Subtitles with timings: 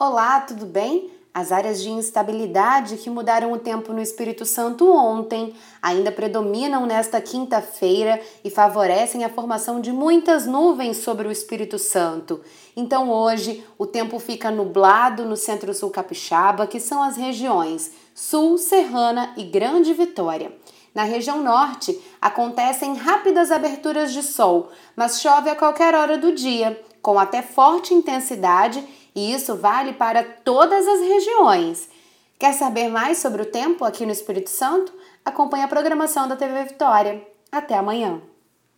[0.00, 1.10] Olá, tudo bem?
[1.34, 7.20] As áreas de instabilidade que mudaram o tempo no Espírito Santo ontem ainda predominam nesta
[7.20, 12.40] quinta-feira e favorecem a formação de muitas nuvens sobre o Espírito Santo.
[12.76, 19.32] Então hoje o tempo fica nublado no centro-sul capixaba, que são as regiões Sul, Serrana
[19.36, 20.52] e Grande Vitória.
[20.94, 26.80] Na região norte, acontecem rápidas aberturas de sol, mas chove a qualquer hora do dia,
[27.02, 28.84] com até forte intensidade
[29.18, 31.88] e isso vale para todas as regiões.
[32.38, 34.92] Quer saber mais sobre o tempo aqui no Espírito Santo?
[35.24, 37.26] Acompanhe a programação da TV Vitória.
[37.50, 38.22] Até amanhã!